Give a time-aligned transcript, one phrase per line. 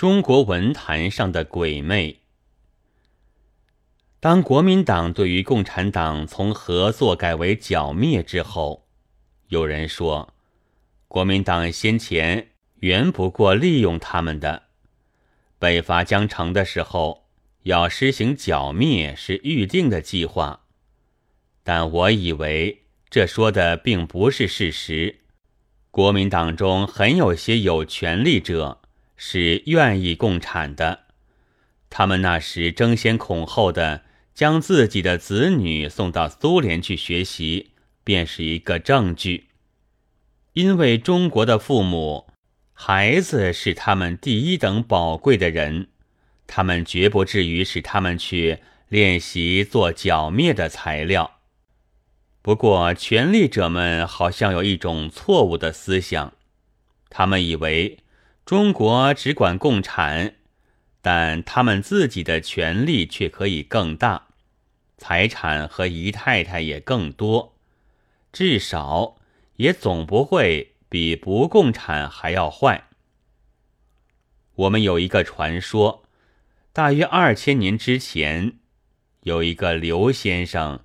[0.00, 2.20] 中国文坛上的鬼魅。
[4.18, 8.86] 当国民党对于共产党从合作改为剿灭之后，
[9.48, 10.32] 有人说，
[11.06, 14.62] 国民党先前原不过利用他们的。
[15.58, 17.26] 北伐将成的时候，
[17.64, 20.62] 要施行剿灭是预定的计划。
[21.62, 25.20] 但我以为这说的并不是事实。
[25.90, 28.79] 国民党中很有些有权力者。
[29.22, 31.00] 是愿意共产的，
[31.90, 34.02] 他们那时争先恐后的
[34.32, 39.48] 将自己的子女送到苏联去学习，便是一个证据。
[40.54, 42.28] 因为中国的父母，
[42.72, 45.88] 孩子是他们第一等宝贵的人，
[46.46, 51.40] 他们绝不至于使他们去练习做剿灭的材料。
[52.40, 56.32] 不过，权力者们好像有一种错误的思想，
[57.10, 57.98] 他们以为。
[58.44, 60.34] 中国只管共产，
[61.00, 64.26] 但他们自己的权力却可以更大，
[64.98, 67.54] 财产和姨太太也更多，
[68.32, 69.16] 至少
[69.56, 72.88] 也总不会比不共产还要坏。
[74.56, 76.02] 我们有一个传说，
[76.72, 78.58] 大约二千年之前，
[79.22, 80.80] 有一个刘先生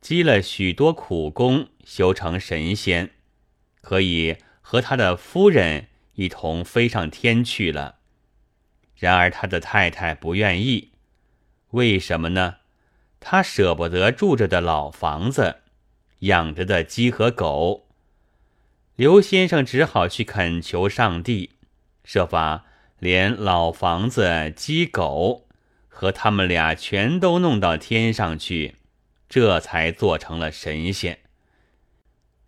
[0.00, 3.10] 积了许多苦功，修成神仙，
[3.82, 5.87] 可以和他的夫人。
[6.18, 7.98] 一同飞上天去了。
[8.96, 10.90] 然而他的太太不愿意，
[11.70, 12.56] 为什么呢？
[13.20, 15.58] 他舍不得住着的老房子，
[16.20, 17.86] 养着的鸡和狗。
[18.96, 21.52] 刘先生只好去恳求上帝，
[22.02, 22.64] 设法
[22.98, 25.46] 连老房子、鸡狗
[25.86, 28.74] 和他们俩全都弄到天上去，
[29.28, 31.20] 这才做成了神仙。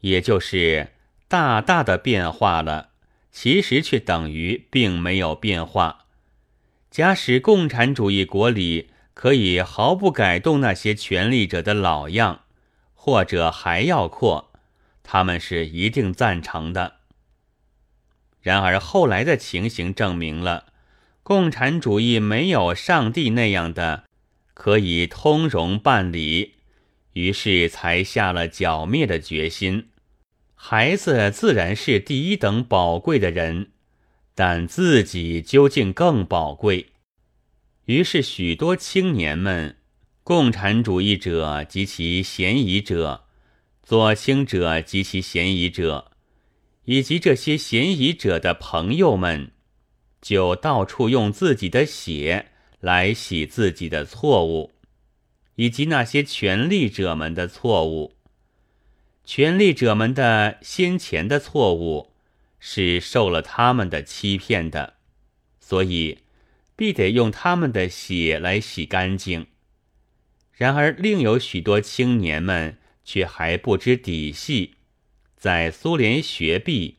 [0.00, 0.92] 也就是
[1.28, 2.92] 大大的变化了。
[3.30, 6.06] 其实却等于并没有变化。
[6.90, 12.42] 假使共产主义国里可以毫不改动那些权力者的老样，
[12.94, 14.50] 或者还要扩，
[15.02, 16.96] 他们是一定赞成的。
[18.40, 20.72] 然而后来的情形证明了，
[21.22, 24.04] 共产主义没有上帝那样的
[24.54, 26.54] 可以通融办理，
[27.12, 29.88] 于是才下了剿灭的决心。
[30.60, 33.70] 孩子自然是第一等宝贵的人，
[34.34, 36.86] 但自己究竟更宝贵。
[37.84, 39.76] 于是，许多青年们、
[40.24, 43.24] 共产主义者及其嫌疑者、
[43.84, 46.10] 左倾者及其嫌疑者，
[46.84, 49.52] 以及这些嫌疑者的朋友们，
[50.20, 52.48] 就到处用自己的血
[52.80, 54.72] 来洗自己的错误，
[55.54, 58.17] 以及那些权力者们的错误。
[59.28, 62.14] 权力者们的先前的错误
[62.58, 64.94] 是受了他们的欺骗的，
[65.60, 66.20] 所以
[66.74, 69.48] 必得用他们的血来洗干净。
[70.52, 74.76] 然而，另有许多青年们却还不知底细，
[75.36, 76.96] 在苏联学毕，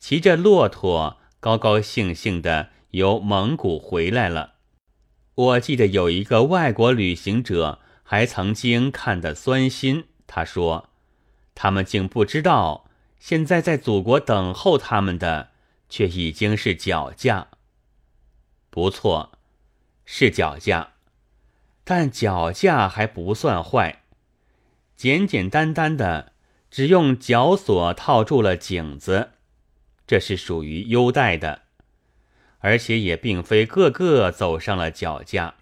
[0.00, 4.54] 骑着骆驼，高高兴兴的由蒙古回来了。
[5.36, 10.89] 我记得有一个外国旅行者还曾经看得酸心，他说。
[11.62, 12.86] 他们竟不知道，
[13.18, 15.50] 现在在祖国等候他们的，
[15.90, 17.48] 却已经是脚架。
[18.70, 19.32] 不错，
[20.06, 20.94] 是脚架，
[21.84, 24.04] 但脚架还不算坏。
[24.96, 26.32] 简简单单的，
[26.70, 29.32] 只用脚锁套住了颈子，
[30.06, 31.64] 这是属于优待的。
[32.60, 35.56] 而且也并非个个走上了脚架，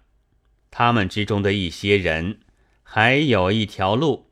[0.71, 2.39] 他们之中的一些人，
[2.83, 4.28] 还有一条路。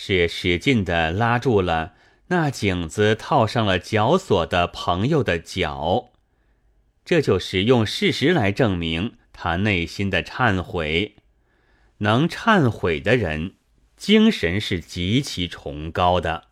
[0.00, 1.94] 是使劲的拉住了
[2.28, 6.10] 那颈子套上了绞索的朋友的脚，
[7.04, 11.16] 这就是用事实来证明他内心的忏悔。
[11.98, 13.56] 能忏悔的人，
[13.96, 16.47] 精神是极其崇高的。